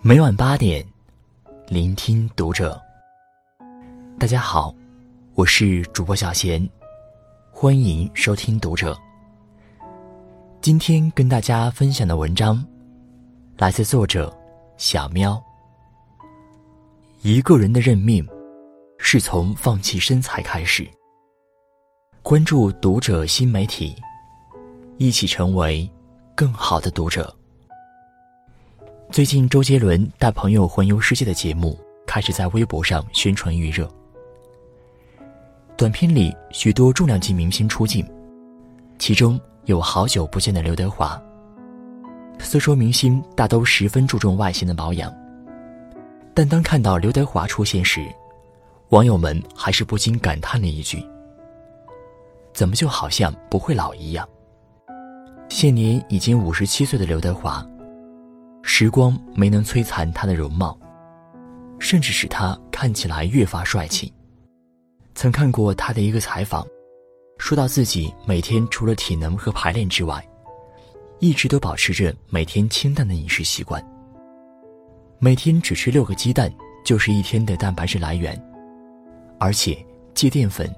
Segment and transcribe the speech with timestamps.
[0.00, 0.86] 每晚八点，
[1.66, 2.80] 聆听读者。
[4.16, 4.72] 大家好，
[5.34, 6.66] 我是主播小贤，
[7.50, 8.96] 欢迎收听读者。
[10.60, 12.64] 今天跟大家分享的文章，
[13.56, 14.32] 来自作者
[14.76, 15.42] 小喵。
[17.22, 18.24] 一个人的认命，
[18.98, 20.88] 是从放弃身材开始。
[22.22, 23.96] 关注读者新媒体，
[24.96, 25.90] 一起成为
[26.36, 27.34] 更好的读者。
[29.10, 31.76] 最近，周杰伦带朋友环游世界的节目
[32.06, 33.90] 开始在微博上宣传预热。
[35.78, 38.06] 短片里许多重量级明星出镜，
[38.98, 41.20] 其中有好久不见的刘德华。
[42.38, 45.12] 虽说明星大都十分注重外形的保养，
[46.34, 48.06] 但当看到刘德华出现时，
[48.90, 51.02] 网友们还是不禁感叹了一句
[52.52, 54.28] ：“怎么就好像不会老一样？”
[55.48, 57.66] 现年已经五十七岁的刘德华。
[58.70, 60.78] 时光没能摧残他的容貌，
[61.78, 64.12] 甚至使他看起来越发帅气。
[65.14, 66.64] 曾看过他的一个采访，
[67.38, 70.22] 说到自己每天除了体能和排练之外，
[71.18, 73.82] 一直都保持着每天清淡的饮食习惯。
[75.18, 76.52] 每天只吃六个鸡蛋
[76.84, 78.38] 就是一天的蛋白质来源，
[79.40, 79.82] 而且
[80.12, 80.70] 戒淀粉、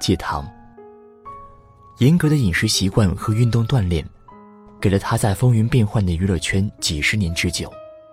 [0.00, 0.48] 戒糖。
[1.98, 4.02] 严格的饮食习惯和运动锻炼。
[4.80, 7.72] 给了他在风云变幻的娱乐圈几十年之久，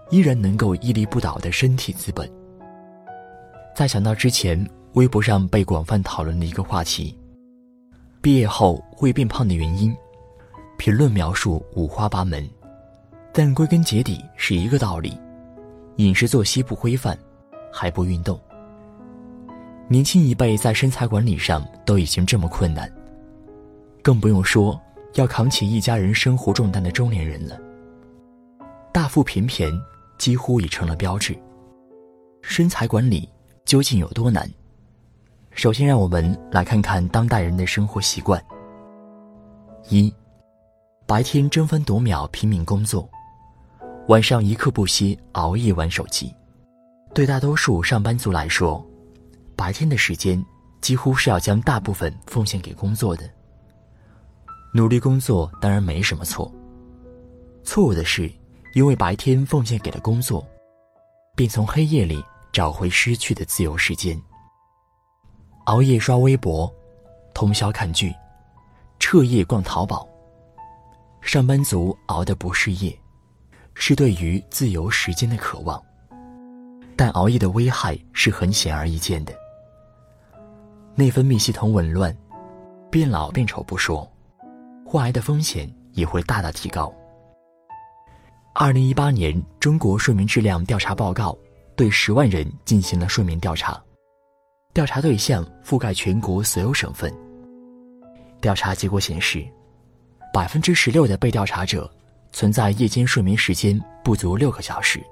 [0.10, 2.30] 依然能够屹立不倒的身体资本。
[3.76, 7.18] 再想到之前微博上被广泛讨论的一个话题：
[8.22, 9.96] 毕业后会变胖的原因，
[10.78, 12.48] 评论描述五花八门，
[13.34, 15.18] 但归根结底是一个道理：
[15.98, 17.18] 饮食作息不规范，
[17.72, 18.40] 还不运动。
[19.88, 22.92] 年轻一辈在身材管理上都已经这么困难，
[24.02, 24.80] 更不用说。
[25.14, 27.60] 要扛起一家人生活重担的中年人了，
[28.92, 29.72] 大腹便便
[30.18, 31.38] 几乎已成了标志。
[32.42, 33.30] 身材管理
[33.64, 34.50] 究竟有多难？
[35.52, 38.44] 首先，让我们来看看当代人的生活习惯。
[39.88, 40.12] 一，
[41.06, 43.08] 白天争分夺秒拼命工作，
[44.08, 46.34] 晚上一刻不歇熬夜玩手机。
[47.14, 48.84] 对大多数上班族来说，
[49.56, 50.44] 白天的时间
[50.82, 53.30] 几乎是要将大部分奉献给工作的。
[54.76, 56.52] 努力工作当然没什么错，
[57.64, 58.32] 错误的是，
[58.74, 60.44] 因为白天奉献给了工作，
[61.36, 64.20] 并从黑夜里找回失去的自由时间。
[65.66, 66.74] 熬夜刷微博，
[67.36, 68.12] 通宵看剧，
[68.98, 70.08] 彻夜逛淘宝。
[71.22, 73.00] 上班族熬的不是夜，
[73.76, 75.80] 是对于自由时间的渴望。
[76.96, 79.34] 但熬夜的危害是很显而易见的，
[80.96, 82.16] 内分泌系统紊乱，
[82.90, 84.10] 变老变丑不说。
[84.94, 86.94] 患癌的风险也会大大提高。
[88.54, 91.36] 二零一八年中国睡眠质量调查报告
[91.76, 93.82] 对十万人进行了睡眠调查，
[94.72, 97.12] 调查对象覆盖全国所有省份。
[98.40, 99.44] 调查结果显示，
[100.32, 101.92] 百分之十六的被调查者
[102.32, 105.04] 存在夜间睡眠时间不足六个小时，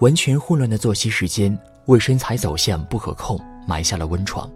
[0.00, 4.46] 完全混乱的作息时间为身材走向不可控埋下了温床，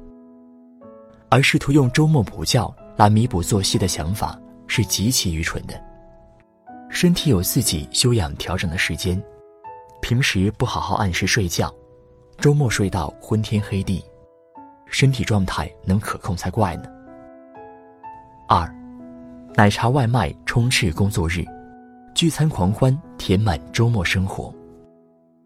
[1.30, 2.70] 而试图用周末补觉。
[2.96, 5.80] 来弥补作息的想法是极其愚蠢的。
[6.90, 9.20] 身体有自己休养调整的时间，
[10.02, 11.74] 平时不好好按时睡觉，
[12.38, 14.04] 周末睡到昏天黑地，
[14.86, 16.84] 身体状态能可控才怪呢。
[18.46, 18.70] 二，
[19.54, 21.44] 奶茶外卖充斥工作日，
[22.14, 24.54] 聚餐狂欢填满周末生活。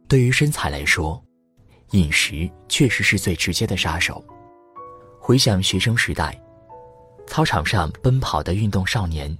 [0.08, 1.22] 对于身材来说，
[1.92, 4.22] 饮食确实是最直接的杀手。
[5.20, 6.36] 回想学生时代。
[7.26, 9.36] 操场上奔跑的运动少年，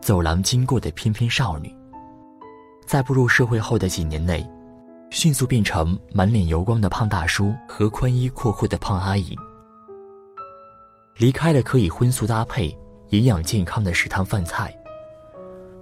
[0.00, 1.74] 走廊经过的翩翩少女，
[2.86, 4.46] 在步入社会后的几年内，
[5.10, 9.36] 迅速变成满脸油光的胖大叔和宽衣阔裤的胖阿姨。
[11.16, 12.76] 离开了可以荤素搭配、
[13.10, 14.72] 营养健康的食堂饭菜，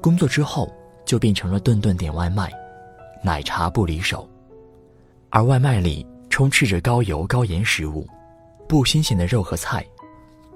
[0.01, 0.73] 工作之后
[1.05, 2.51] 就变成了顿顿点外卖，
[3.23, 4.27] 奶茶不离手，
[5.29, 8.07] 而外卖里充斥着高油高盐食物，
[8.67, 9.85] 不新鲜的肉和菜。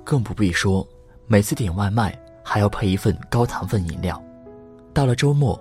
[0.06, 0.87] 更不必说，
[1.26, 4.23] 每次点外卖还要配一份高糖分饮料。
[4.94, 5.61] 到了周末，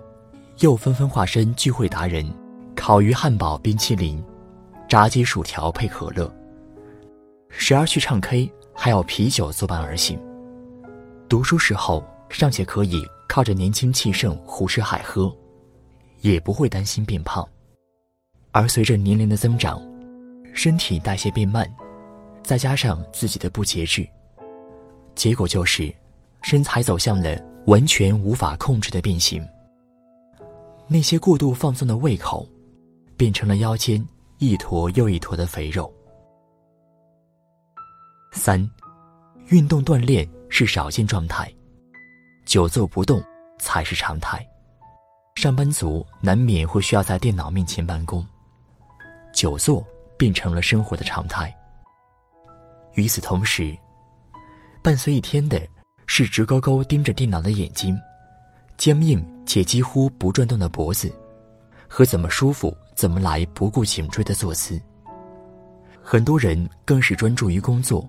[0.60, 2.24] 又纷纷化身聚会达人，
[2.76, 4.24] 烤鱼、汉堡、冰淇淋，
[4.88, 6.32] 炸鸡、薯条配可乐。
[7.48, 10.16] 时而去唱 K，还要啤酒作伴而行。
[11.28, 15.36] 读书时候尚且可以靠着年轻气盛胡吃海喝，
[16.20, 17.44] 也不会担心变胖。
[18.52, 19.82] 而随着年龄的增长，
[20.54, 21.68] 身体代谢变慢，
[22.44, 24.08] 再加上自己的不节制。
[25.16, 25.92] 结果就是，
[26.42, 27.36] 身材走向了
[27.66, 29.44] 完全无法控制的变形。
[30.86, 32.46] 那些过度放纵的胃口，
[33.16, 34.06] 变成了腰间
[34.38, 35.92] 一坨又一坨的肥肉。
[38.30, 38.70] 三，
[39.48, 41.52] 运动锻炼是少见状态，
[42.44, 43.20] 久坐不动
[43.58, 44.46] 才是常态。
[45.34, 48.24] 上班族难免会需要在电脑面前办公，
[49.32, 49.84] 久坐
[50.18, 51.52] 变成了生活的常态。
[52.94, 53.76] 与此同时，
[54.86, 55.60] 伴随一天的
[56.06, 57.98] 是直勾勾盯着电脑的眼睛，
[58.78, 61.12] 僵硬且几乎不转动的脖子，
[61.88, 64.80] 和怎么舒服怎么来不顾颈椎的坐姿。
[66.00, 68.08] 很多人更是专注于工作。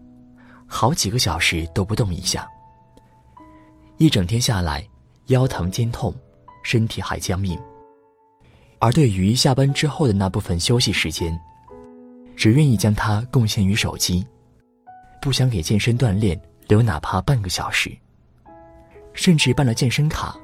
[0.67, 2.47] 好几个小时都不动一下，
[3.97, 4.87] 一整天下来，
[5.29, 6.13] 腰疼肩痛，
[6.61, 7.59] 身体还僵硬。
[8.77, 11.35] 而对于下班之后的那部分休息时间，
[12.35, 14.23] 只愿意将它贡献于手机，
[15.19, 17.91] 不想给健身锻炼留哪怕半个小时。
[19.13, 20.37] 甚至办了健身卡，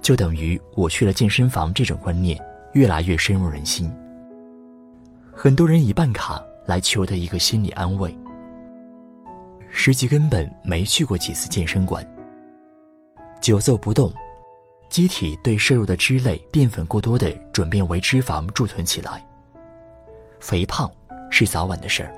[0.00, 1.74] 就等于我去了健身房。
[1.74, 2.40] 这种观念
[2.72, 3.92] 越来越深入人心。
[5.32, 8.16] 很多人以办卡来求得一个心理安慰。
[9.70, 12.06] 实际根本没去过几次健身馆。
[13.40, 14.12] 久坐不动，
[14.88, 19.24] 机体对摄入的脂类、淀粉过多的转变为脂肪贮存起来。
[20.38, 20.88] 肥胖
[21.28, 22.14] 是早晚的事儿。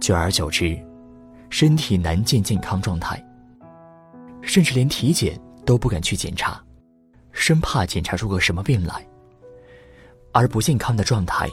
[0.00, 0.78] 久而久之，
[1.50, 3.22] 身体难见健康状态，
[4.40, 6.62] 甚至连体检都不敢去检查，
[7.32, 9.06] 生怕检查出个什么病来。
[10.32, 11.48] 而不健康的状态，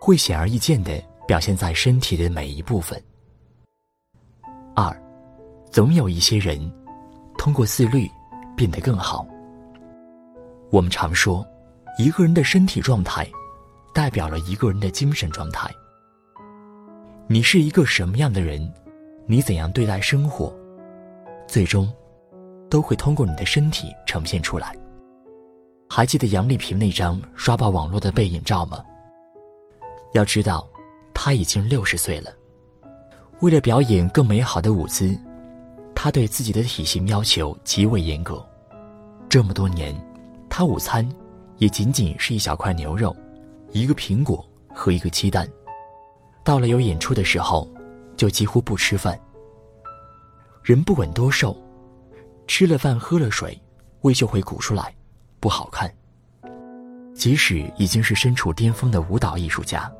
[0.00, 3.00] 会显而易见的表现在身体的每一部分。
[4.74, 4.94] 二，
[5.70, 6.70] 总有一些人
[7.38, 8.10] 通过自律
[8.56, 9.24] 变得更好。
[10.70, 11.46] 我们常说，
[11.96, 13.26] 一个人的身体状态
[13.94, 15.70] 代表了一个人的精神状态。
[17.28, 18.70] 你是一个什么样的人，
[19.28, 20.54] 你怎样对待生活，
[21.48, 21.92] 最终
[22.70, 24.72] 都会通过你的身体呈现出来。
[25.88, 28.84] 还记得杨丽萍那张刷爆网络的背影照吗？
[30.12, 30.64] 要知道，
[31.12, 32.30] 她已经六十岁了。
[33.40, 35.18] 为了表演更美好的舞姿，
[35.92, 38.44] 她对自己的体型要求极为严格。
[39.28, 39.92] 这么多年，
[40.48, 41.06] 她午餐
[41.58, 43.14] 也仅仅是一小块牛肉、
[43.72, 45.48] 一个苹果和一个鸡蛋。
[46.44, 47.68] 到了有演出的时候，
[48.16, 49.18] 就几乎不吃饭。
[50.62, 51.56] 人不管多瘦，
[52.46, 53.60] 吃了饭喝了水，
[54.00, 54.94] 胃就会鼓出来，
[55.40, 55.92] 不好看。
[57.14, 59.90] 即使已经是身处巅峰的舞蹈艺术家，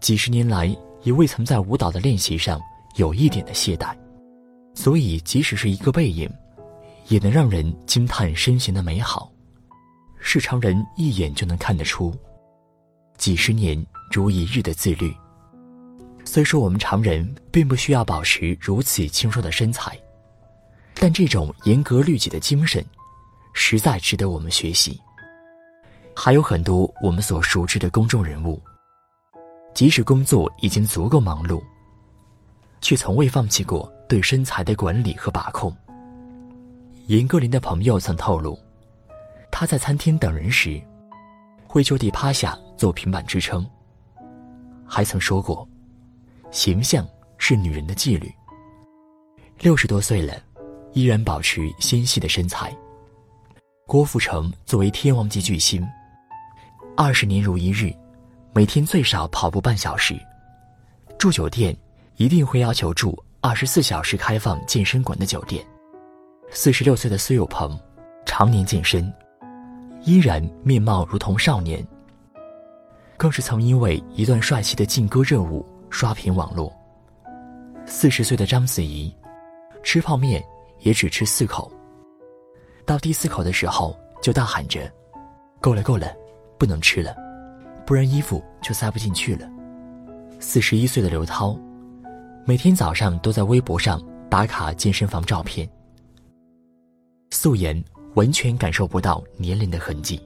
[0.00, 0.74] 几十年来。
[1.02, 2.60] 也未曾在舞蹈的练习上
[2.94, 3.92] 有一点的懈怠，
[4.72, 6.30] 所以即使是一个背影，
[7.08, 9.28] 也能让人惊叹身形的美好，
[10.20, 12.14] 是常人一眼就能看得出。
[13.18, 15.12] 几十年如一日的自律，
[16.24, 19.98] 虽说我们常人并不需要保持如此清瘦的身材，
[20.94, 22.84] 但这种严格律己的精神，
[23.52, 25.00] 实在值得我们学习。
[26.14, 28.62] 还有很多我们所熟知的公众人物。
[29.74, 31.62] 即使工作已经足够忙碌，
[32.82, 35.74] 却从未放弃过对身材的管理和把控。
[37.06, 38.58] 严歌苓的朋友曾透露，
[39.50, 40.80] 她在餐厅等人时，
[41.66, 43.66] 会就地趴下做平板支撑。
[44.86, 45.66] 还曾说过，
[46.52, 47.08] 形象
[47.38, 48.30] 是女人的纪律。
[49.58, 50.34] 六十多岁了，
[50.92, 52.70] 依然保持纤细的身材。
[53.86, 55.82] 郭富城作为天王级巨星，
[56.94, 57.90] 二十年如一日。
[58.54, 60.14] 每天最少跑步半小时，
[61.18, 61.74] 住酒店
[62.16, 65.64] 一定会要求住二十四小时开放健身馆的酒店。
[66.50, 67.80] 四十六岁的苏有朋，
[68.26, 69.10] 常年健身，
[70.04, 71.82] 依然面貌如同少年。
[73.16, 76.74] 更是曾因为一段帅气的劲歌热舞刷屏网络。
[77.84, 79.14] 四十岁的章子怡，
[79.82, 80.42] 吃泡面
[80.80, 81.70] 也只吃四口，
[82.86, 84.90] 到第四口的时候就大喊着
[85.60, 86.10] ：“够了够了，
[86.58, 87.14] 不能吃了。”
[87.84, 89.46] 不然衣服就塞不进去了。
[90.40, 91.54] 四十一岁的刘涛，
[92.46, 95.68] 每天早上都在微博上打卡健身房照片，
[97.30, 97.84] 素颜
[98.14, 100.18] 完全感受不到年龄的痕迹。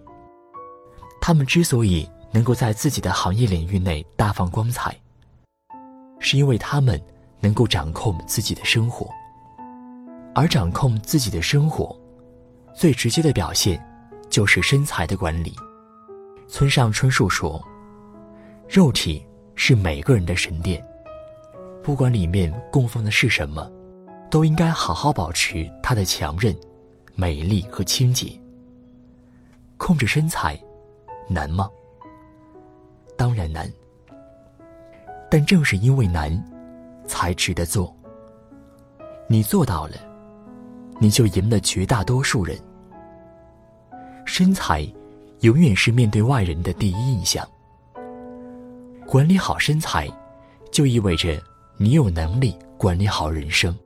[1.20, 4.96] 他们之所以能够在自己的行业领域内大放光彩，
[6.28, 7.00] 是因为他们
[7.38, 9.08] 能够掌控自己的生活，
[10.34, 11.96] 而掌控自己的生活，
[12.74, 13.80] 最直接的表现，
[14.28, 15.54] 就是身材的管理。
[16.48, 17.64] 村上春树说
[18.68, 20.84] ：“肉体是每个人的神殿，
[21.80, 23.70] 不管里面供奉的是什么，
[24.28, 26.52] 都应该好好保持它的强韧、
[27.14, 28.32] 美丽和清洁。
[29.76, 30.60] 控制身材，
[31.28, 31.70] 难吗？
[33.16, 33.72] 当然难。
[35.30, 36.42] 但正是因为难，
[37.06, 37.94] 才值得做。
[39.28, 39.96] 你做到了，
[40.98, 42.58] 你就赢了绝大多数人。
[44.24, 44.86] 身材。”
[45.40, 47.46] 永远是面对外人的第一印象。
[49.06, 50.08] 管理好身材，
[50.72, 51.38] 就意味着
[51.76, 53.76] 你有能力管理好人生。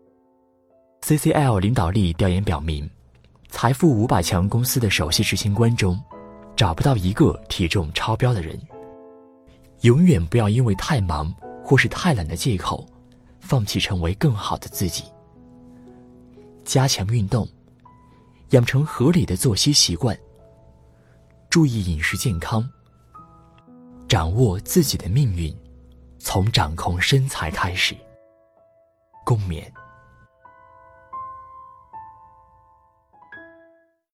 [1.02, 2.88] CCL 领导力调研表明，
[3.48, 6.00] 财富五百强公司的首席执行官中，
[6.54, 8.56] 找不到一个体重超标的人。
[9.82, 11.32] 永远不要因为太忙
[11.64, 12.86] 或是太懒的借口，
[13.40, 15.04] 放弃成为更好的自己。
[16.64, 17.48] 加强运动，
[18.50, 20.18] 养成合理的作息习惯，
[21.48, 22.68] 注意饮食健康。
[24.06, 25.56] 掌握自己的命运，
[26.18, 27.96] 从掌控身材开始。
[29.24, 29.64] 共勉。